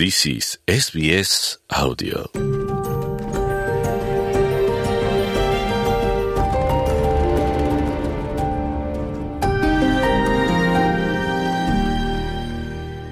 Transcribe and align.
This 0.00 0.24
is 0.24 0.56
SBS 0.64 1.60
Audio. 1.68 2.24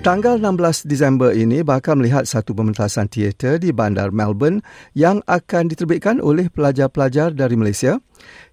Tanggal 0.00 0.40
16 0.40 0.88
Disember 0.88 1.36
ini 1.36 1.60
bakal 1.60 2.00
melihat 2.00 2.24
satu 2.24 2.56
pementasan 2.56 3.12
teater 3.12 3.60
di 3.60 3.68
bandar 3.68 4.08
Melbourne 4.08 4.64
yang 4.96 5.20
akan 5.28 5.68
diterbitkan 5.68 6.24
oleh 6.24 6.48
pelajar-pelajar 6.48 7.36
dari 7.36 7.52
Malaysia. 7.52 8.00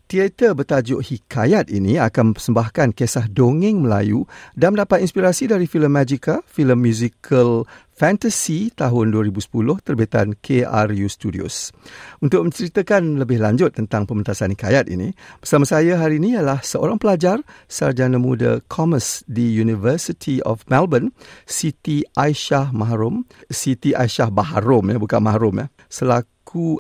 Teater 0.06 0.54
bertajuk 0.54 1.02
Hikayat 1.02 1.74
ini 1.74 1.98
akan 1.98 2.38
persembahkan 2.38 2.94
kisah 2.94 3.26
dongeng 3.26 3.82
Melayu 3.82 4.30
dan 4.54 4.78
mendapat 4.78 5.02
inspirasi 5.02 5.50
dari 5.50 5.66
filem 5.66 5.90
Magica, 5.90 6.46
filem 6.46 6.78
musical 6.78 7.66
fantasy 7.90 8.70
tahun 8.78 9.10
2010 9.10 9.50
terbitan 9.82 10.38
KRU 10.38 11.10
Studios. 11.10 11.74
Untuk 12.22 12.46
menceritakan 12.46 13.18
lebih 13.18 13.42
lanjut 13.42 13.74
tentang 13.74 14.06
pementasan 14.06 14.54
Hikayat 14.54 14.94
ini, 14.94 15.10
bersama 15.42 15.66
saya 15.66 15.98
hari 15.98 16.22
ini 16.22 16.38
ialah 16.38 16.62
seorang 16.62 17.02
pelajar 17.02 17.42
sarjana 17.66 18.22
muda 18.22 18.62
Commerce 18.70 19.26
di 19.26 19.58
University 19.58 20.38
of 20.46 20.62
Melbourne, 20.70 21.18
Siti 21.50 22.06
Aisyah 22.14 22.70
Mahrum, 22.78 23.26
Siti 23.50 23.98
Aisyah 23.98 24.30
Baharom 24.30 24.86
ya, 24.94 25.02
bukan 25.02 25.26
Mahrum 25.26 25.66
ya, 25.66 25.68
selaku 25.90 26.35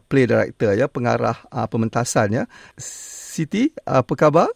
play 0.07 0.29
director 0.29 0.71
ya, 0.77 0.85
pengarah 0.85 1.41
uh, 1.49 1.65
pementasan 1.65 2.31
ya. 2.31 2.43
Siti, 2.77 3.73
apa 3.83 4.13
khabar? 4.15 4.47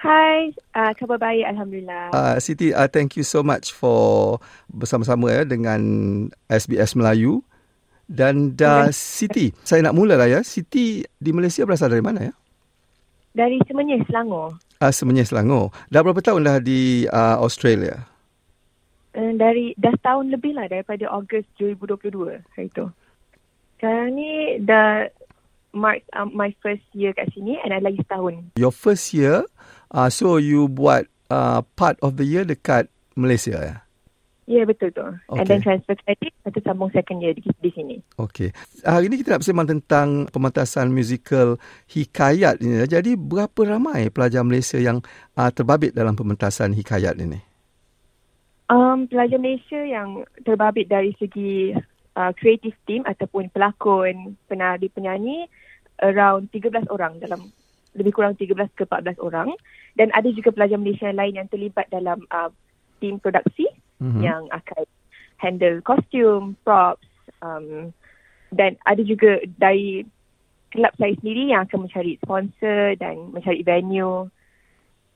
Hai, 0.00 0.56
uh, 0.72 0.96
khabar 0.96 1.20
baik 1.20 1.44
Alhamdulillah. 1.44 2.08
Uh, 2.16 2.36
Siti, 2.40 2.72
uh, 2.72 2.88
thank 2.88 3.20
you 3.20 3.24
so 3.24 3.44
much 3.44 3.76
for 3.76 4.40
bersama-sama 4.72 5.28
ya 5.28 5.42
dengan 5.44 5.80
SBS 6.48 6.96
Melayu. 6.96 7.44
Dan 8.10 8.56
uh, 8.58 8.88
Siti, 8.90 9.54
saya 9.62 9.84
nak 9.84 9.94
mula 9.94 10.16
lah 10.16 10.26
ya. 10.26 10.40
Siti 10.40 11.04
di 11.04 11.30
Malaysia 11.30 11.62
berasal 11.68 11.92
dari 11.92 12.02
mana 12.02 12.32
ya? 12.32 12.34
Dari 13.30 13.62
Semenyih, 13.62 14.02
Selangor. 14.10 14.58
Uh, 14.82 14.90
Semenyih, 14.90 15.28
Selangor. 15.28 15.70
Dah 15.92 16.02
berapa 16.02 16.18
tahun 16.18 16.42
dah 16.42 16.58
di 16.58 17.06
uh, 17.06 17.38
Australia? 17.38 18.02
Uh, 19.14 19.36
dari 19.38 19.78
dah 19.78 19.94
tahun 20.02 20.34
lebih 20.34 20.58
lah 20.58 20.66
daripada 20.66 21.06
Ogos 21.14 21.46
2022 21.60 22.42
hari 22.56 22.68
tu. 22.74 22.90
Sekarang 23.80 24.12
ni 24.12 24.60
dah 24.60 25.08
mark 25.72 26.04
um, 26.12 26.28
my 26.36 26.52
first 26.60 26.84
year 26.92 27.16
kat 27.16 27.32
sini 27.32 27.56
and 27.64 27.72
ada 27.72 27.88
lagi 27.88 28.04
setahun. 28.04 28.52
Your 28.60 28.76
first 28.76 29.16
year, 29.16 29.48
uh, 29.88 30.12
so 30.12 30.36
you 30.36 30.68
buat 30.68 31.08
uh, 31.32 31.64
part 31.80 31.96
of 32.04 32.20
the 32.20 32.28
year 32.28 32.44
dekat 32.44 32.92
Malaysia 33.16 33.56
ya? 33.56 33.76
Ya, 34.50 34.60
yeah, 34.60 34.64
betul 34.66 34.90
tu. 34.90 35.00
Okay. 35.00 35.38
And 35.38 35.46
then 35.46 35.62
transfer 35.62 35.94
credit, 35.94 36.34
lepas 36.42 36.50
tu 36.52 36.60
sambung 36.66 36.90
second 36.90 37.22
year 37.22 37.32
di, 37.38 37.40
di 37.40 37.70
sini. 37.70 37.96
Okay. 38.18 38.50
Hari 38.82 39.06
ini 39.06 39.22
kita 39.22 39.38
nak 39.38 39.46
bersembang 39.46 39.68
tentang 39.70 40.08
pementasan 40.26 40.90
musical 40.90 41.54
Hikayat 41.86 42.58
ini. 42.58 42.82
Jadi, 42.82 43.14
berapa 43.14 43.78
ramai 43.78 44.10
pelajar 44.10 44.42
Malaysia 44.42 44.76
yang 44.76 45.06
uh, 45.38 45.54
terbabit 45.54 45.94
dalam 45.94 46.18
pementasan 46.18 46.74
Hikayat 46.74 47.16
ini? 47.22 47.38
Um, 48.74 49.06
pelajar 49.06 49.38
Malaysia 49.38 49.78
yang 49.86 50.26
terbabit 50.42 50.90
dari 50.90 51.14
segi 51.22 51.70
uh, 52.16 52.32
creative 52.34 52.74
team 52.86 53.02
ataupun 53.06 53.50
pelakon, 53.50 54.38
penari, 54.50 54.88
penyanyi 54.90 55.46
around 56.00 56.48
13 56.50 56.88
orang 56.88 57.20
dalam 57.20 57.52
lebih 57.94 58.14
kurang 58.14 58.38
13 58.38 58.54
ke 58.78 58.86
14 58.86 59.18
orang 59.20 59.50
dan 59.98 60.14
ada 60.14 60.30
juga 60.30 60.54
pelajar 60.54 60.78
Malaysia 60.78 61.10
lain 61.10 61.34
yang 61.34 61.48
terlibat 61.50 61.90
dalam 61.90 62.22
uh, 62.30 62.48
tim 63.02 63.18
produksi 63.18 63.66
mm-hmm. 63.98 64.22
yang 64.22 64.46
akan 64.54 64.84
handle 65.40 65.82
kostum, 65.82 66.54
props 66.62 67.06
um, 67.42 67.90
dan 68.54 68.78
ada 68.86 69.02
juga 69.02 69.42
dari 69.58 70.04
kelab 70.70 70.94
saya 70.98 71.14
sendiri 71.18 71.50
yang 71.50 71.66
akan 71.66 71.86
mencari 71.86 72.14
sponsor 72.22 72.94
dan 72.98 73.34
mencari 73.34 73.62
venue. 73.66 74.30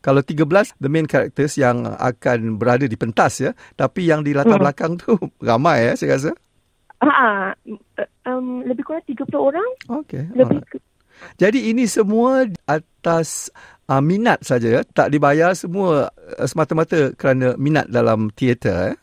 Kalau 0.05 0.21
13 0.21 0.77
the 0.83 0.91
main 0.91 1.09
characters 1.09 1.57
yang 1.57 1.87
akan 1.87 2.61
berada 2.61 2.85
di 2.85 2.99
pentas 2.99 3.41
ya, 3.41 3.57
tapi 3.79 4.11
yang 4.11 4.21
di 4.21 4.37
latar 4.37 4.61
mm. 4.61 4.63
belakang 4.63 4.93
tu 5.01 5.17
ramai 5.49 5.89
ya 5.89 5.93
saya 5.97 6.19
rasa. 6.19 6.33
Ha, 7.05 7.53
um, 8.29 8.65
lebih 8.65 8.85
kurang 8.87 9.05
30 9.05 9.29
orang. 9.37 9.71
Okey. 10.03 10.25
Lebih 10.33 10.59
ke... 10.65 10.77
Jadi 11.39 11.71
ini 11.71 11.87
semua 11.87 12.49
atas 12.67 13.53
uh, 13.87 14.03
minat 14.03 14.43
saja 14.43 14.81
ya, 14.81 14.83
tak 14.83 15.13
dibayar 15.13 15.53
semua 15.55 16.11
uh, 16.11 16.47
semata-mata 16.49 17.13
kerana 17.15 17.55
minat 17.61 17.87
dalam 17.87 18.33
teater 18.35 18.95
eh. 18.95 18.97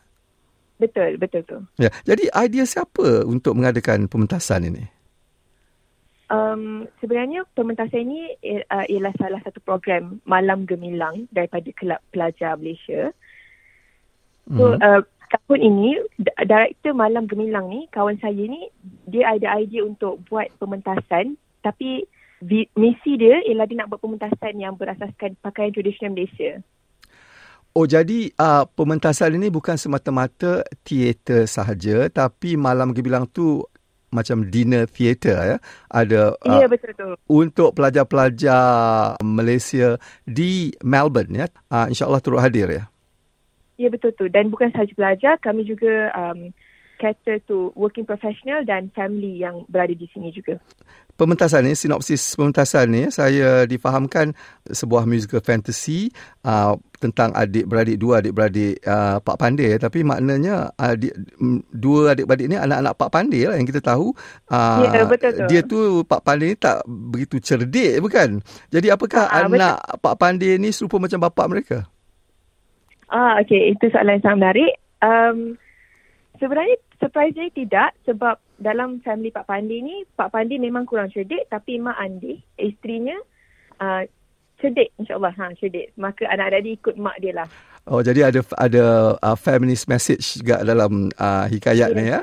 Betul, 0.82 1.14
betul 1.14 1.42
tu. 1.46 1.58
Ya. 1.78 1.94
Jadi 2.02 2.26
idea 2.34 2.66
siapa 2.66 3.22
untuk 3.22 3.54
mengadakan 3.54 4.10
pementasan 4.10 4.66
ini? 4.66 4.82
Um, 6.26 6.90
sebenarnya 6.98 7.46
pementasan 7.54 8.08
ini 8.08 8.34
uh, 8.66 8.86
ialah 8.90 9.14
salah 9.14 9.38
satu 9.46 9.62
program 9.62 10.18
Malam 10.26 10.66
Gemilang 10.66 11.30
daripada 11.30 11.70
Kelab 11.76 12.02
Pelajar 12.10 12.58
Malaysia. 12.58 13.14
So, 14.50 14.74
mm-hmm. 14.74 14.82
uh, 14.82 15.02
tahun 15.32 15.60
ini 15.64 15.90
director 16.44 16.92
Malam 16.92 17.24
Gemilang 17.24 17.72
ni 17.72 17.88
kawan 17.88 18.20
saya 18.20 18.44
ni 18.44 18.68
dia 19.08 19.32
ada 19.32 19.56
idea 19.56 19.84
untuk 19.84 20.20
buat 20.28 20.52
pementasan. 20.60 21.40
Tapi 21.64 22.04
misi 22.76 23.12
dia 23.16 23.40
ialah 23.48 23.64
dia 23.64 23.80
nak 23.80 23.88
buat 23.94 24.02
pementasan 24.02 24.60
yang 24.60 24.76
berasaskan 24.76 25.38
pakaian 25.40 25.72
tradisional 25.72 26.12
Malaysia. 26.12 26.60
Oh 27.72 27.88
jadi 27.88 28.28
uh, 28.36 28.68
pementasan 28.68 29.40
ini 29.40 29.48
bukan 29.48 29.80
semata-mata 29.80 30.60
teater 30.84 31.48
sahaja 31.48 32.04
tapi 32.12 32.60
Malam 32.60 32.92
Gemilang 32.92 33.24
tu 33.24 33.64
macam 34.12 34.44
dinner 34.44 34.84
theater 34.84 35.56
ya? 35.56 35.56
Ada 35.88 36.36
uh, 36.36 36.60
ya 36.60 36.68
betul 36.68 36.92
tu 36.92 37.08
untuk 37.32 37.72
pelajar-pelajar 37.72 39.16
Malaysia 39.24 39.96
di 40.28 40.76
Melbourne 40.84 41.32
ya? 41.32 41.48
Uh, 41.72 41.88
insyaallah 41.88 42.20
turut 42.20 42.44
hadir 42.44 42.68
ya 42.68 42.91
Ya 43.80 43.88
betul 43.88 44.12
tu 44.12 44.28
dan 44.28 44.52
bukan 44.52 44.68
sahaja 44.70 44.92
pelajar 44.92 45.34
kami 45.40 45.64
juga 45.64 46.12
um, 46.12 46.52
cater 47.02 47.42
to 47.50 47.74
working 47.74 48.06
professional 48.06 48.62
dan 48.62 48.86
family 48.94 49.42
yang 49.42 49.66
berada 49.66 49.90
di 49.90 50.06
sini 50.14 50.30
juga. 50.30 50.62
Pementasan 51.12 51.68
ni, 51.68 51.76
sinopsis 51.76 52.38
pementasan 52.38 52.88
ni 52.88 53.02
saya 53.12 53.68
difahamkan 53.68 54.32
sebuah 54.64 55.04
musical 55.04 55.44
fantasy 55.44 56.08
uh, 56.46 56.72
tentang 57.02 57.34
adik-beradik, 57.36 58.00
dua 58.00 58.24
adik-beradik 58.24 58.80
uh, 58.86 59.20
Pak 59.20 59.36
Pandey. 59.36 59.76
Tapi 59.76 60.06
maknanya 60.06 60.72
adik, 60.78 61.12
dua 61.68 62.16
adik-beradik 62.16 62.48
ni 62.48 62.56
anak-anak 62.56 62.94
Pak 62.96 63.10
Pandey 63.12 63.44
lah 63.44 63.60
yang 63.60 63.68
kita 63.68 63.84
tahu. 63.84 64.16
Uh, 64.48 64.88
ya, 64.88 65.04
betul 65.04 65.30
tu. 65.36 65.44
Dia 65.52 65.60
tu, 65.66 66.00
Pak 66.08 66.22
Pandey 66.24 66.54
ni 66.54 66.56
tak 66.56 66.80
begitu 66.88 67.36
cerdik 67.44 68.00
bukan? 68.00 68.40
Jadi 68.72 68.88
apakah 68.88 69.28
uh, 69.28 69.52
anak 69.52 69.84
betul. 69.84 70.00
Pak 70.00 70.14
Pandey 70.16 70.56
ni 70.56 70.72
serupa 70.72 70.96
macam 70.96 71.20
bapa 71.20 71.44
mereka? 71.44 71.91
Ah, 73.12 73.36
okay. 73.44 73.76
Itu 73.76 73.92
soalan 73.92 74.16
yang 74.18 74.24
sangat 74.24 74.38
menarik. 74.40 74.72
Um, 75.04 75.60
sebenarnya 76.40 76.80
surprisingly 76.96 77.52
tidak 77.52 77.92
sebab 78.08 78.40
dalam 78.56 79.04
family 79.04 79.28
Pak 79.28 79.44
Pandi 79.44 79.84
ni, 79.84 80.08
Pak 80.16 80.32
Pandi 80.32 80.56
memang 80.56 80.88
kurang 80.88 81.12
cerdik 81.12 81.44
tapi 81.52 81.76
Mak 81.76 81.98
Andi, 82.00 82.40
isterinya, 82.56 83.20
uh, 83.84 84.02
cerdik 84.64 84.96
insyaAllah. 84.96 85.34
Ha, 85.36 85.52
cerdik. 85.60 85.92
Maka 86.00 86.24
anak-anak 86.32 86.60
dia 86.64 86.72
ikut 86.72 86.94
mak 86.96 87.16
dia 87.20 87.32
lah. 87.36 87.48
Oh, 87.90 87.98
jadi 87.98 88.30
ada 88.30 88.40
ada 88.56 88.84
uh, 89.18 89.36
feminist 89.36 89.90
message 89.90 90.38
juga 90.38 90.62
dalam 90.62 91.10
uh, 91.18 91.44
hikayat 91.50 91.90
yeah. 91.92 91.98
ni 91.98 92.04
ya? 92.06 92.20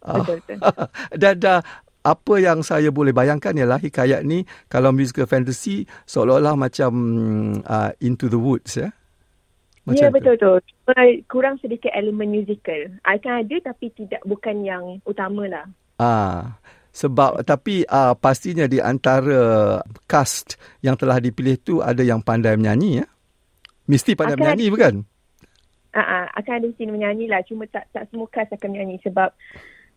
Betul, 0.00 0.40
betul. 0.40 0.58
dan 1.22 1.36
uh, 1.44 1.60
apa 2.06 2.34
yang 2.40 2.64
saya 2.64 2.88
boleh 2.88 3.12
bayangkan 3.12 3.52
ialah 3.52 3.76
hikayat 3.76 4.24
ni 4.24 4.48
kalau 4.72 4.96
musical 4.96 5.28
fantasy 5.28 5.84
seolah-olah 6.08 6.56
macam 6.56 6.92
uh, 7.60 7.92
Into 8.00 8.32
the 8.32 8.40
Woods 8.40 8.80
ya? 8.80 8.95
Macam 9.86 10.02
ya 10.02 10.10
betul 10.10 10.34
tu. 10.34 10.52
Kurang 11.30 11.62
sedikit 11.62 11.94
elemen 11.94 12.34
musical. 12.34 12.90
Akan 13.06 13.46
ada 13.46 13.70
tapi 13.70 13.94
tidak 13.94 14.18
bukan 14.26 14.66
yang 14.66 14.98
utama 15.06 15.46
lah. 15.46 15.66
Ah, 16.02 16.58
sebab 16.90 17.46
tapi 17.46 17.86
uh, 17.86 18.18
pastinya 18.18 18.66
di 18.66 18.82
antara 18.82 19.78
cast 20.10 20.58
yang 20.82 20.98
telah 20.98 21.22
dipilih 21.22 21.54
tu 21.62 21.74
ada 21.78 22.02
yang 22.02 22.18
pandai 22.18 22.58
menyanyi 22.58 23.00
ya. 23.00 23.06
Mesti 23.86 24.18
pandai 24.18 24.34
akan 24.34 24.42
menyanyi 24.42 24.66
ada, 24.66 24.74
bukan? 24.74 24.94
Ah, 25.94 26.00
uh, 26.02 26.24
akan 26.34 26.52
ada 26.58 26.66
sini 26.74 26.90
menyanyi 26.90 27.30
lah. 27.30 27.46
Cuma 27.46 27.70
tak 27.70 27.86
tak 27.94 28.10
semua 28.10 28.26
cast 28.26 28.58
akan 28.58 28.74
menyanyi 28.74 28.98
sebab 29.06 29.30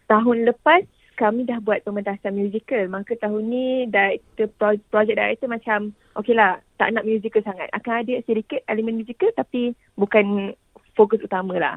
tahun 0.06 0.45
lepas 0.53 0.85
kami 1.19 1.44
dah 1.44 1.60
buat 1.60 1.83
pementasan 1.83 2.39
musical. 2.39 2.88
Maka 2.88 3.19
tahun 3.19 3.51
ni 3.51 3.66
director, 3.92 4.48
project 4.88 5.19
director 5.19 5.51
macam 5.51 5.92
okey 6.24 6.31
lah 6.31 6.63
tak 6.80 6.95
nak 6.95 7.04
musical 7.04 7.44
sangat. 7.44 7.68
Akan 7.75 8.07
ada 8.07 8.24
sedikit 8.24 8.63
elemen 8.71 9.04
musical 9.04 9.27
tapi 9.36 9.75
bukan 10.00 10.56
fokus 10.95 11.19
utama 11.19 11.60
lah. 11.60 11.75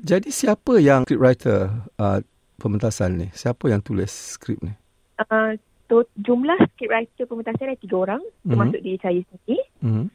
Jadi 0.00 0.32
siapa 0.32 0.80
yang 0.80 1.04
script 1.04 1.20
writer 1.20 1.68
uh, 2.00 2.24
pementasan 2.56 3.20
ni? 3.20 3.28
Siapa 3.36 3.68
yang 3.68 3.84
tulis 3.84 4.08
skrip 4.08 4.58
ni? 4.64 4.72
Uh, 5.20 5.54
to, 5.92 6.08
jumlah 6.24 6.56
script 6.72 6.90
writer 6.90 7.24
pementasan 7.28 7.68
ada 7.68 7.78
tiga 7.78 7.96
orang 8.08 8.22
mm-hmm. 8.24 8.48
termasuk 8.48 8.80
diri 8.80 8.98
saya 9.04 9.20
sendiri. 9.28 9.60
Mm-hmm. 9.84 10.06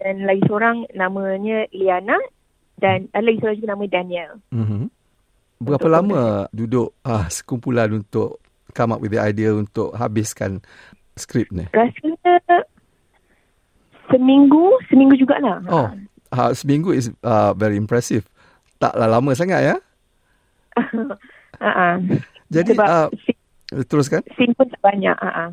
Dan 0.00 0.14
lagi 0.26 0.42
seorang 0.48 0.76
namanya 0.96 1.68
Liana 1.70 2.18
dan 2.80 3.06
ada 3.14 3.22
lagi 3.22 3.38
seorang 3.38 3.56
juga 3.60 3.70
nama 3.76 3.84
Daniel. 3.86 4.30
Mm-hmm. 4.50 4.83
Berapa 5.64 5.88
Untuk 5.88 5.96
lama 5.96 6.22
duduk 6.52 6.88
uh, 7.08 7.26
sekumpulan 7.32 7.88
untuk 7.96 8.38
come 8.76 8.92
up 8.92 9.00
with 9.00 9.16
the 9.16 9.20
idea 9.22 9.56
untuk 9.56 9.96
habiskan 9.96 10.60
skrip 11.16 11.48
ni? 11.48 11.64
Rasanya 11.72 12.36
seminggu, 14.12 14.76
seminggu 14.92 15.16
jugalah. 15.16 15.64
Oh, 15.72 15.88
uh, 16.36 16.50
seminggu 16.52 16.92
is 16.92 17.08
uh, 17.24 17.56
very 17.56 17.80
impressive. 17.80 18.28
Taklah 18.76 19.08
lama 19.08 19.32
sangat 19.32 19.60
ya. 19.64 19.76
Ha. 20.76 21.96
Jadi 22.54 22.76
Sebab 22.76 22.86
uh, 22.86 23.08
scene, 23.24 23.40
teruskan. 23.88 24.20
scene 24.36 24.52
pun 24.52 24.68
tak 24.68 24.82
banyak. 24.84 25.16
Ha. 25.16 25.48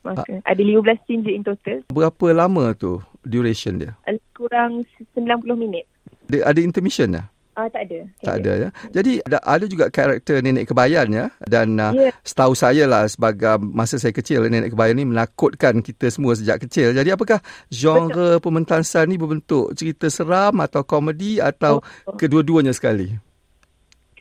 Maka, 0.00 0.40
ada 0.48 0.62
15 0.64 1.04
scene 1.04 1.20
je 1.28 1.32
in 1.36 1.44
total. 1.44 1.84
Berapa 1.92 2.26
lama 2.32 2.72
tu 2.72 3.04
duration 3.20 3.76
dia? 3.76 3.92
Kurang 4.32 4.88
90 5.12 5.44
minit. 5.60 5.84
Dia 6.32 6.48
ada 6.48 6.56
intermission 6.64 7.12
ya? 7.12 7.28
Ah 7.60 7.68
tak 7.68 7.92
ada. 7.92 7.98
Tak 8.24 8.34
ada 8.40 8.52
ya. 8.56 8.68
Jadi 8.88 9.20
ada, 9.20 9.38
ada 9.44 9.64
juga 9.68 9.92
karakter 9.92 10.40
nenek 10.40 10.72
kebayan 10.72 11.12
ya 11.12 11.28
dan 11.44 11.76
uh, 11.76 11.92
Ya. 11.92 12.08
setahu 12.24 12.56
saya 12.56 12.88
lah 12.88 13.04
sebagai 13.04 13.60
masa 13.60 14.00
saya 14.00 14.16
kecil 14.16 14.48
nenek 14.48 14.72
kebayan 14.72 14.96
ni 14.96 15.04
menakutkan 15.04 15.84
kita 15.84 16.08
semua 16.08 16.32
sejak 16.32 16.64
kecil. 16.64 16.96
Jadi 16.96 17.12
apakah 17.12 17.44
genre 17.68 18.40
pementasan 18.40 19.12
ni 19.12 19.20
berbentuk 19.20 19.76
cerita 19.76 20.08
seram 20.08 20.56
atau 20.58 20.80
komedi 20.80 21.36
atau 21.36 21.84
Oh. 22.08 22.16
kedua-duanya 22.16 22.72
sekali? 22.72 23.12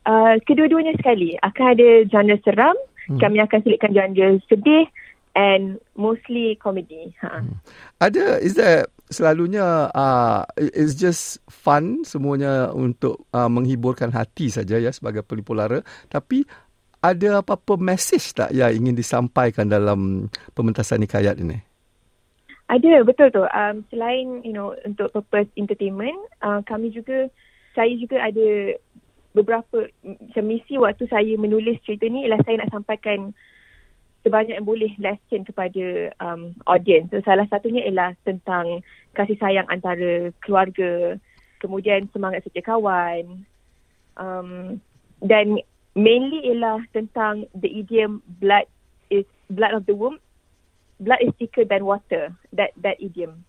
Uh, 0.03 0.36
kedua-duanya 0.44 0.95
sekali. 1.00 1.39
Akan 1.39 1.75
ada 1.77 1.88
genre 2.12 2.36
seram. 2.44 2.75
Hmm. 3.07 3.18
Kami 3.18 3.39
akan 3.39 3.59
selitkan 3.63 3.95
genre 3.95 4.27
sedih 4.45 4.86
and 5.33 5.77
mostly 5.95 6.57
comedy. 6.57 7.13
Ha. 7.21 7.41
Ada 8.01 8.41
is 8.41 8.53
there 8.53 8.86
selalunya 9.09 9.89
uh, 9.89 10.45
it's 10.57 10.94
just 10.94 11.41
fun 11.50 12.06
semuanya 12.06 12.69
untuk 12.69 13.25
uh, 13.33 13.50
menghiburkan 13.50 14.13
hati 14.13 14.53
saja 14.53 14.77
ya 14.77 14.94
sebagai 14.94 15.25
pelipur 15.25 15.57
lara 15.57 15.81
tapi 16.07 16.45
ada 17.00 17.39
apa-apa 17.39 17.79
message 17.79 18.35
tak 18.35 18.51
yang 18.51 18.75
ingin 18.75 18.95
disampaikan 18.95 19.71
dalam 19.71 20.27
pementasan 20.51 21.00
Nikayat 21.00 21.39
ini? 21.39 21.57
Ada 22.69 23.01
betul 23.01 23.33
tu. 23.33 23.41
Um, 23.50 23.81
selain 23.89 24.45
you 24.45 24.53
know 24.53 24.75
untuk 24.85 25.09
purpose 25.15 25.50
entertainment, 25.57 26.19
uh, 26.44 26.62
kami 26.67 26.94
juga 26.94 27.31
saya 27.73 27.89
juga 27.97 28.21
ada 28.21 28.77
beberapa 29.33 29.89
macam 30.03 30.44
misi 30.45 30.75
waktu 30.77 31.07
saya 31.07 31.33
menulis 31.39 31.81
cerita 31.88 32.05
ni 32.12 32.27
ialah 32.27 32.41
saya 32.45 32.62
nak 32.62 32.71
sampaikan 32.73 33.31
sebanyak 34.24 34.60
yang 34.60 34.68
boleh 34.68 34.92
lesson 35.00 35.48
kepada 35.48 36.12
um, 36.19 36.51
audience. 36.68 37.10
So, 37.12 37.24
salah 37.24 37.48
satunya 37.48 37.88
ialah 37.88 38.16
tentang 38.27 38.83
kasih 39.16 39.39
sayang 39.39 39.68
antara 39.71 40.31
keluarga, 40.44 41.16
kemudian 41.63 42.12
semangat 42.12 42.44
setia 42.44 42.63
kawan, 42.63 43.48
um, 44.19 44.80
dan 45.24 45.60
mainly 45.95 46.51
ialah 46.51 46.83
tentang 46.92 47.48
the 47.56 47.71
idiom 47.71 48.19
blood 48.39 48.68
is 49.07 49.27
blood 49.48 49.75
of 49.75 49.88
the 49.88 49.95
womb, 49.95 50.19
blood 51.00 51.19
is 51.24 51.31
thicker 51.39 51.63
than 51.63 51.88
water. 51.88 52.31
That 52.51 52.75
that 52.83 53.00
idiom. 53.00 53.48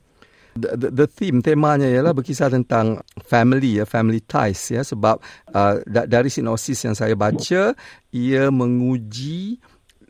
the, 0.56 0.76
the, 0.76 0.88
the 0.90 1.06
theme 1.06 1.42
temanya 1.42 1.86
ialah 1.86 2.10
berkisah 2.14 2.50
tentang 2.50 3.02
family 3.22 3.78
ya 3.78 3.84
family 3.86 4.20
ties 4.24 4.70
ya 4.70 4.82
sebab 4.82 5.22
uh, 5.54 5.74
da, 5.86 6.06
dari 6.06 6.28
sinopsis 6.32 6.82
yang 6.82 6.96
saya 6.96 7.14
baca 7.14 7.74
ia 8.10 8.44
menguji 8.50 9.62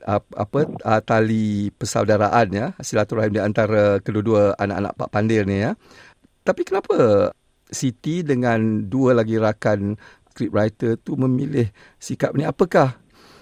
apa 0.09 0.61
uh, 0.65 1.01
tali 1.05 1.69
persaudaraan 1.77 2.49
ya 2.53 2.67
silaturahim 2.81 3.37
di 3.37 3.43
antara 3.43 4.01
kedua-dua 4.01 4.57
anak-anak 4.57 4.93
Pak 4.97 5.11
Pandir 5.13 5.45
ni 5.45 5.61
ya 5.61 5.77
tapi 6.45 6.65
kenapa 6.65 7.31
Siti 7.71 8.27
dengan 8.27 8.91
dua 8.91 9.15
lagi 9.15 9.39
rakan 9.39 9.95
scriptwriter 10.33 10.99
tu 10.99 11.15
memilih 11.15 11.71
sikap 12.01 12.35
ni 12.35 12.43
apakah 12.43 12.99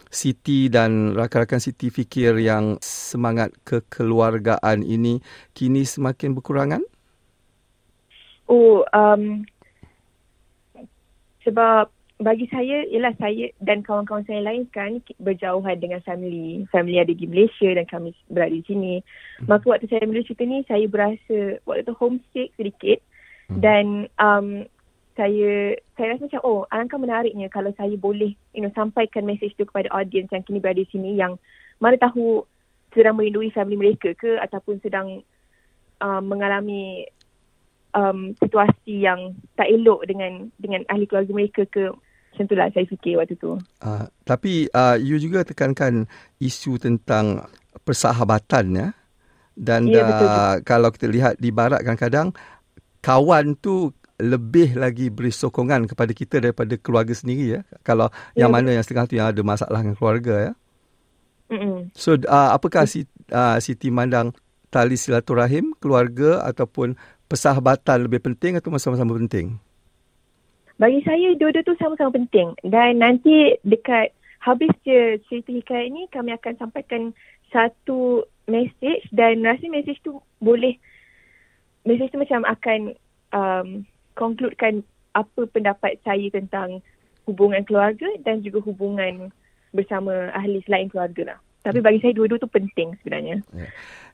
Siti 0.08 0.72
dan 0.72 1.12
rakan-rakan 1.12 1.60
Siti 1.60 1.92
fikir 1.92 2.40
yang 2.40 2.80
semangat 2.80 3.52
kekeluargaan 3.68 4.80
ini 4.80 5.20
kini 5.52 5.84
semakin 5.84 6.32
berkurangan? 6.32 6.80
Oh, 8.48 8.80
um, 8.96 9.44
sebab 11.44 11.92
bagi 12.18 12.50
saya, 12.50 12.82
ialah 12.90 13.14
saya 13.14 13.54
dan 13.62 13.86
kawan-kawan 13.86 14.26
saya 14.26 14.42
lain 14.42 14.66
sekarang 14.70 14.98
ni 14.98 15.00
berjauhan 15.22 15.78
dengan 15.78 16.02
family. 16.02 16.66
Family 16.74 16.98
ada 16.98 17.14
di 17.14 17.26
Malaysia 17.30 17.70
dan 17.70 17.86
kami 17.86 18.10
berada 18.26 18.50
di 18.50 18.66
sini. 18.66 18.98
Maka 19.46 19.62
waktu 19.70 19.86
saya 19.86 20.02
menulis 20.02 20.26
cerita 20.26 20.42
ni, 20.42 20.66
saya 20.66 20.90
berasa 20.90 21.62
waktu 21.62 21.86
tu 21.86 21.94
homesick 21.94 22.50
sedikit. 22.58 22.98
Dan 23.48 24.10
um, 24.18 24.66
saya 25.14 25.78
saya 25.94 26.14
rasa 26.14 26.26
macam, 26.26 26.42
oh 26.42 26.60
alangkah 26.74 26.98
menariknya 26.98 27.46
kalau 27.50 27.70
saya 27.78 27.94
boleh 27.94 28.34
you 28.50 28.62
know, 28.66 28.70
sampaikan 28.74 29.22
message 29.22 29.54
tu 29.54 29.66
kepada 29.66 29.86
audience 29.94 30.34
yang 30.34 30.42
kini 30.42 30.58
berada 30.58 30.82
di 30.82 30.90
sini 30.90 31.14
yang 31.14 31.38
mana 31.78 31.94
tahu 32.02 32.42
sedang 32.98 33.14
merindui 33.14 33.54
family 33.54 33.78
mereka 33.78 34.10
ke 34.18 34.42
ataupun 34.42 34.82
sedang 34.82 35.22
um, 36.02 36.22
mengalami 36.26 37.06
um, 37.94 38.34
situasi 38.42 39.06
yang 39.06 39.38
tak 39.54 39.70
elok 39.70 40.02
dengan 40.06 40.50
dengan 40.58 40.82
ahli 40.90 41.06
keluarga 41.06 41.32
mereka 41.34 41.62
ke 41.70 41.94
macam 42.38 42.46
itulah 42.46 42.70
saya 42.70 42.86
fikir 42.86 43.18
waktu 43.18 43.34
tu. 43.34 43.58
Uh, 43.82 44.06
tapi 44.22 44.70
uh, 44.70 44.94
you 44.94 45.18
juga 45.18 45.42
tekankan 45.42 46.06
isu 46.38 46.78
tentang 46.78 47.50
persahabatan 47.82 48.66
ya. 48.78 48.88
Dan 49.58 49.90
Ya, 49.90 50.06
uh, 50.06 50.06
betul, 50.06 50.26
betul. 50.30 50.56
kalau 50.62 50.88
kita 50.94 51.06
lihat 51.10 51.34
di 51.42 51.50
barat 51.50 51.82
kadang-kadang 51.82 52.30
kawan 53.02 53.58
tu 53.58 53.90
lebih 54.22 54.78
lagi 54.78 55.10
beri 55.10 55.34
sokongan 55.34 55.90
kepada 55.90 56.14
kita 56.14 56.38
daripada 56.38 56.78
keluarga 56.78 57.10
sendiri 57.10 57.58
ya. 57.58 57.60
Kalau 57.82 58.06
Ya, 58.38 58.46
yang 58.46 58.54
betul. 58.54 58.62
mana 58.62 58.78
yang 58.78 58.84
setengah 58.86 59.04
tu 59.10 59.14
yang 59.18 59.28
ada 59.34 59.42
masalah 59.42 59.82
dengan 59.82 59.98
keluarga 59.98 60.34
ya. 60.38 60.52
Mm-mm. 61.50 61.90
So 61.96 62.14
uh, 62.14 62.54
apakah 62.54 62.86
si, 62.86 63.08
uh, 63.34 63.58
Siti 63.58 63.90
mandang 63.90 64.36
tali 64.68 65.00
silaturahim 65.00 65.72
keluarga 65.80 66.44
ataupun 66.44 66.94
persahabatan 67.26 68.04
lebih 68.04 68.20
penting 68.20 68.60
atau 68.60 68.70
sama-sama 68.76 69.16
penting? 69.16 69.56
Bagi 70.78 71.02
saya 71.02 71.34
dua-dua 71.34 71.66
tu 71.66 71.74
sama-sama 71.74 72.14
penting 72.14 72.54
dan 72.62 73.02
nanti 73.02 73.58
dekat 73.66 74.14
habis 74.38 74.70
je 74.86 75.18
cerita 75.26 75.50
hikayat 75.50 75.90
ni 75.90 76.06
kami 76.14 76.30
akan 76.38 76.54
sampaikan 76.54 77.10
satu 77.50 78.22
message 78.46 79.02
dan 79.10 79.42
rasa 79.42 79.66
message 79.66 79.98
tu 80.06 80.22
boleh 80.38 80.78
message 81.82 82.14
tu 82.14 82.22
macam 82.22 82.46
akan 82.46 82.80
um, 83.34 83.68
concludekan 84.14 84.86
apa 85.18 85.50
pendapat 85.50 85.98
saya 86.06 86.30
tentang 86.30 86.78
hubungan 87.26 87.66
keluarga 87.66 88.06
dan 88.22 88.46
juga 88.46 88.62
hubungan 88.62 89.34
bersama 89.74 90.30
ahli 90.30 90.62
selain 90.62 90.86
keluarga 90.86 91.34
lah. 91.34 91.38
Tapi 91.62 91.78
bagi 91.82 91.98
saya 92.00 92.14
dua-dua 92.14 92.38
tu 92.40 92.48
penting 92.48 92.94
sebenarnya. 93.02 93.42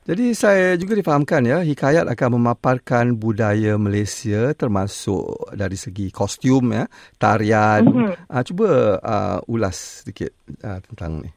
Jadi 0.05 0.37
saya 0.37 0.77
juga 0.77 0.93
difahamkan 0.93 1.41
ya, 1.45 1.65
hikayat 1.65 2.05
akan 2.05 2.37
memaparkan 2.37 3.17
budaya 3.17 3.73
Malaysia 3.81 4.53
termasuk 4.53 5.49
dari 5.57 5.73
segi 5.73 6.13
kostum 6.13 6.73
ya, 6.73 6.85
tarian. 7.17 7.89
Mhm. 7.89 8.29
Uh, 8.29 8.43
cuba 8.45 8.69
uh, 9.01 9.39
ulas 9.49 10.05
sedikit 10.05 10.29
uh, 10.61 10.77
tentang 10.85 11.25
ni. 11.25 11.31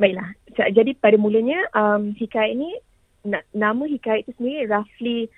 Baiklah. 0.00 0.32
So, 0.56 0.64
jadi 0.64 0.96
pada 0.96 1.20
mulanya 1.20 1.60
um, 1.76 2.16
hikayat 2.16 2.56
ni 2.56 2.72
na- 3.28 3.44
nama 3.52 3.84
hikayat 3.84 4.24
itu 4.24 4.32
sendiri 4.40 4.64
roughly 4.64 5.28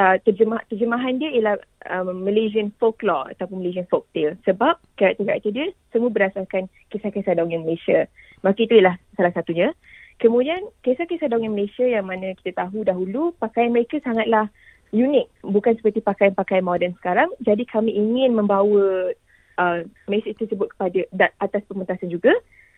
uh, 0.00 0.16
terjemah 0.24 0.64
terjemahan 0.72 1.20
dia 1.20 1.30
ialah 1.36 1.60
um, 1.92 2.24
Malaysian 2.24 2.72
folklore 2.80 3.28
ataupun 3.36 3.60
Malaysian 3.60 3.84
folktale 3.92 4.40
sebab 4.48 4.80
karakter-karakter 4.96 5.52
dia 5.52 5.68
semua 5.92 6.08
berdasarkan 6.08 6.72
kisah-kisah 6.88 7.36
dongeng 7.36 7.68
Malaysia. 7.68 8.08
Maka 8.42 8.58
itu 8.64 8.78
ialah 8.78 8.96
salah 9.18 9.32
satunya. 9.34 9.74
Kemudian 10.18 10.66
kisah-kisah 10.82 11.30
dongeng 11.30 11.54
Malaysia 11.54 11.86
yang 11.86 12.10
mana 12.10 12.34
kita 12.42 12.66
tahu 12.66 12.82
dahulu 12.82 13.30
pakaian 13.38 13.70
mereka 13.70 14.02
sangatlah 14.02 14.50
unik 14.90 15.46
bukan 15.46 15.78
seperti 15.78 16.02
pakaian-pakaian 16.02 16.66
moden 16.66 16.92
sekarang. 16.98 17.30
Jadi 17.44 17.62
kami 17.68 17.94
ingin 17.94 18.34
membawa 18.34 19.14
uh, 19.58 19.78
mesej 20.10 20.34
tersebut 20.38 20.74
kepada 20.74 21.00
da- 21.14 21.36
atas 21.38 21.62
pementasan 21.70 22.10
juga 22.10 22.34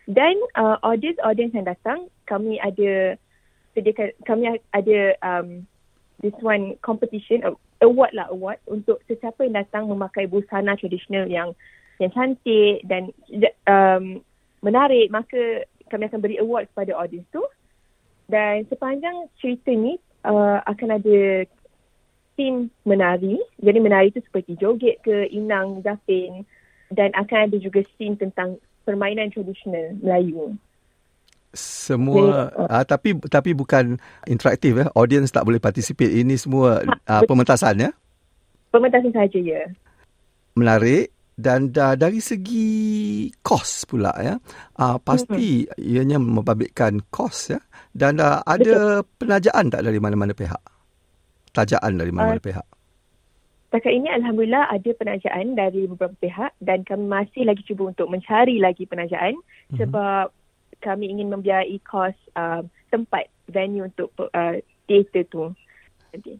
dan 0.09 0.33
uh, 0.57 0.81
audience-audience 0.81 1.53
yang 1.53 1.67
datang 1.69 2.09
kami 2.25 2.57
ada 2.57 3.15
sediakan 3.77 4.11
kami 4.25 4.59
ada 4.73 4.99
um, 5.21 5.63
this 6.19 6.35
one 6.41 6.75
competition 6.81 7.45
uh, 7.45 7.55
award 7.85 8.11
lah 8.17 8.27
award 8.33 8.57
untuk 8.65 8.99
sesiapa 9.05 9.45
yang 9.45 9.61
datang 9.61 9.87
memakai 9.87 10.25
busana 10.25 10.73
tradisional 10.75 11.29
yang 11.29 11.53
yang 12.01 12.09
cantik 12.11 12.81
dan 12.89 13.13
um, 13.69 14.25
menarik 14.61 15.09
maka 15.09 15.65
kami 15.89 16.07
akan 16.07 16.21
beri 16.21 16.37
award 16.39 16.71
kepada 16.71 16.95
audience 16.95 17.27
tu 17.33 17.43
dan 18.31 18.63
sepanjang 18.71 19.27
cerita 19.41 19.73
ni 19.75 19.99
uh, 20.23 20.63
akan 20.63 21.01
ada 21.01 21.43
scene 22.33 22.71
menari 22.87 23.41
jadi 23.59 23.79
menari 23.83 24.15
tu 24.15 24.23
seperti 24.23 24.55
joget 24.55 25.03
ke 25.03 25.27
inang 25.33 25.83
zapin 25.83 26.47
dan 26.91 27.11
akan 27.15 27.49
ada 27.49 27.57
juga 27.57 27.81
scene 27.95 28.19
tentang 28.19 28.59
permainan 28.83 29.31
tradisional 29.31 29.95
Melayu. 30.03 30.59
Semua 31.51 32.47
uh, 32.55 32.83
tapi 32.87 33.15
tapi 33.27 33.51
bukan 33.51 33.99
interaktif 34.23 34.71
ya. 34.71 34.87
Audience 34.95 35.35
tak 35.35 35.43
boleh 35.43 35.59
participate. 35.59 36.11
Ini 36.23 36.39
semua 36.39 36.79
uh, 36.83 37.23
pementasan 37.27 37.87
ya. 37.87 37.89
Pementasan 38.71 39.11
saja 39.11 39.39
ya. 39.39 39.67
Menarik 40.55 41.11
dan 41.41 41.73
uh, 41.73 41.97
dari 41.97 42.21
segi 42.21 42.69
kos 43.41 43.89
pula 43.89 44.13
ya 44.21 44.37
uh, 44.77 45.01
pasti 45.01 45.65
mm-hmm. 45.65 45.81
ianya 45.81 46.17
membabitkan 46.21 47.01
kos 47.09 47.57
ya 47.57 47.59
dan 47.97 48.21
uh, 48.21 48.45
ada 48.45 49.01
Betul. 49.01 49.17
penajaan 49.17 49.65
tak 49.73 49.81
dari 49.81 49.97
mana-mana 49.97 50.37
pihak 50.37 50.61
tajaan 51.51 51.97
dari 51.97 52.13
mana-mana 52.13 52.37
uh, 52.37 52.45
pihak 52.45 52.67
Setakat 53.71 54.03
ini 54.03 54.11
Alhamdulillah 54.11 54.67
ada 54.67 54.89
penajaan 54.99 55.55
dari 55.55 55.87
beberapa 55.87 56.11
pihak 56.19 56.51
dan 56.59 56.83
kami 56.83 57.07
masih 57.07 57.47
lagi 57.47 57.63
cuba 57.63 57.87
untuk 57.95 58.11
mencari 58.11 58.59
lagi 58.59 58.83
penajaan 58.83 59.39
mm-hmm. 59.39 59.79
sebab 59.79 60.27
kami 60.83 61.07
ingin 61.07 61.31
membiayai 61.31 61.79
kos 61.87 62.15
uh, 62.35 62.59
tempat 62.91 63.31
venue 63.47 63.87
untuk 63.87 64.11
uh, 64.19 64.59
teater 64.91 65.23
tu. 65.31 65.55
Okay. 66.11 66.35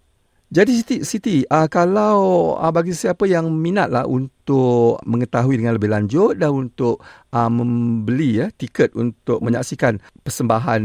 Jadi 0.52 0.84
Siti, 0.84 0.98
Siti 1.08 1.36
uh, 1.48 1.72
kalau 1.72 2.52
uh, 2.60 2.72
bagi 2.76 2.92
siapa 2.92 3.24
yang 3.24 3.48
minat 3.56 3.88
lah 3.88 4.04
untuk 4.04 5.00
mengetahui 5.08 5.56
dengan 5.56 5.80
lebih 5.80 5.88
lanjut 5.88 6.36
dan 6.36 6.52
untuk 6.52 7.00
uh, 7.32 7.48
membeli 7.48 8.44
ya 8.44 8.52
tiket 8.52 8.92
untuk 9.00 9.40
menyaksikan 9.40 10.04
persembahan 10.20 10.84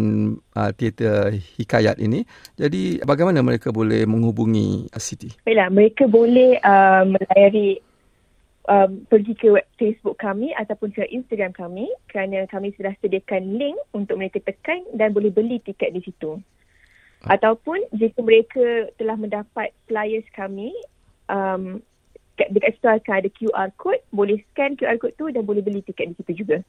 uh, 0.54 0.70
teater 0.70 1.34
hikayat 1.58 1.98
ini, 1.98 2.22
jadi 2.54 3.02
bagaimana 3.02 3.42
mereka 3.42 3.74
boleh 3.74 4.06
menghubungi 4.06 4.86
uh, 4.86 5.02
Siti? 5.02 5.34
Baiklah, 5.42 5.74
mereka 5.74 6.06
boleh 6.06 6.62
uh, 6.62 7.02
melayari 7.02 7.82
um, 8.70 9.02
pergi 9.10 9.34
ke 9.34 9.50
web 9.50 9.66
Facebook 9.82 10.14
kami 10.22 10.54
ataupun 10.54 10.94
ke 10.94 11.10
Instagram 11.10 11.50
kami 11.50 11.90
kerana 12.06 12.46
kami 12.46 12.70
sudah 12.78 12.94
sediakan 13.02 13.58
link 13.58 13.74
untuk 13.90 14.14
mereka 14.14 14.38
tekan 14.46 14.86
dan 14.94 15.10
boleh 15.10 15.34
beli 15.34 15.58
tiket 15.58 15.90
di 15.90 16.06
situ. 16.06 16.38
Ataupun 17.26 17.82
jika 17.90 18.22
mereka 18.22 18.90
telah 18.96 19.18
mendapat 19.18 19.74
flyers 19.90 20.26
kami, 20.32 20.70
um, 21.26 21.82
dekat 22.38 22.76
situ 22.76 22.86
akan 22.86 23.14
ada 23.18 23.30
QR 23.34 23.68
code, 23.80 24.02
boleh 24.14 24.38
scan 24.52 24.78
QR 24.78 25.00
code 25.00 25.16
tu 25.18 25.26
dan 25.32 25.42
boleh 25.42 25.64
beli 25.64 25.82
tiket 25.82 26.12
di 26.12 26.16
situ 26.22 26.46
juga. 26.46 26.62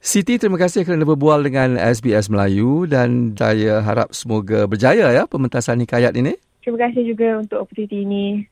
Siti, 0.00 0.40
terima 0.40 0.56
kasih 0.56 0.88
kerana 0.88 1.04
berbual 1.04 1.44
dengan 1.44 1.76
SBS 1.76 2.32
Melayu 2.32 2.88
dan 2.88 3.36
saya 3.36 3.84
harap 3.84 4.16
semoga 4.16 4.64
berjaya 4.64 5.12
ya 5.12 5.28
pementasan 5.28 5.84
hikayat 5.84 6.16
ini. 6.16 6.40
Terima 6.64 6.88
kasih 6.88 7.04
juga 7.04 7.36
untuk 7.36 7.68
opportunity 7.68 8.08
ini. 8.08 8.48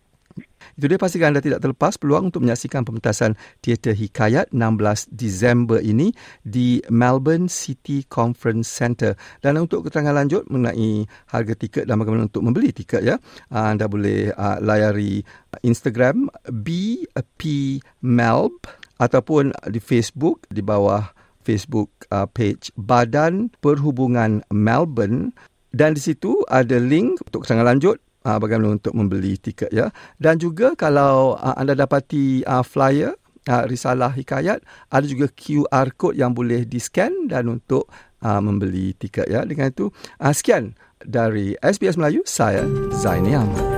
Itu 0.78 0.86
dia 0.86 1.00
pastikan 1.00 1.34
anda 1.34 1.42
tidak 1.42 1.58
terlepas 1.58 1.98
peluang 1.98 2.30
untuk 2.30 2.46
menyaksikan 2.46 2.86
pementasan 2.86 3.34
Teater 3.58 3.98
Hikayat 3.98 4.54
16 4.54 5.10
Disember 5.10 5.82
ini 5.82 6.14
di 6.46 6.78
Melbourne 6.86 7.50
City 7.50 8.06
Conference 8.06 8.70
Centre. 8.70 9.18
Dan 9.42 9.58
untuk 9.58 9.90
keterangan 9.90 10.14
lanjut 10.14 10.46
mengenai 10.46 11.02
harga 11.34 11.54
tiket 11.58 11.90
dan 11.90 11.98
bagaimana 11.98 12.30
untuk 12.30 12.46
membeli 12.46 12.70
tiket 12.70 13.02
ya, 13.02 13.18
anda 13.50 13.90
boleh 13.90 14.30
uh, 14.34 14.62
layari 14.62 15.26
Instagram 15.66 16.30
bpmelb 16.46 18.54
ataupun 18.98 19.54
di 19.70 19.80
Facebook 19.82 20.46
di 20.50 20.62
bawah 20.62 21.10
Facebook 21.42 21.88
uh, 22.12 22.28
page 22.28 22.68
Badan 22.76 23.48
Perhubungan 23.64 24.44
Melbourne 24.52 25.32
dan 25.72 25.96
di 25.96 26.00
situ 26.00 26.44
ada 26.48 26.76
link 26.76 27.20
untuk 27.24 27.44
keterangan 27.44 27.72
lanjut 27.72 27.96
uh, 28.28 28.36
bagaimana 28.36 28.76
untuk 28.76 28.92
membeli 28.92 29.40
tiket 29.40 29.72
ya. 29.72 29.88
Dan 30.20 30.36
juga 30.36 30.76
kalau 30.76 31.40
uh, 31.40 31.56
anda 31.56 31.72
dapati 31.72 32.44
uh, 32.44 32.60
flyer 32.60 33.16
uh, 33.48 33.64
risalah 33.64 34.12
hikayat 34.12 34.60
ada 34.92 35.06
juga 35.08 35.32
QR 35.32 35.88
code 35.96 36.20
yang 36.20 36.36
boleh 36.36 36.68
di-scan 36.68 37.32
dan 37.32 37.48
untuk 37.48 37.88
uh, 38.20 38.40
membeli 38.44 38.92
tiket 38.92 39.32
ya. 39.32 39.48
Dengan 39.48 39.72
itu 39.72 39.88
uh, 40.20 40.32
sekian 40.36 40.76
dari 41.00 41.56
SBS 41.64 41.96
Melayu 41.96 42.20
saya 42.28 42.68
Zaini 42.92 43.32
Ahmad. 43.32 43.77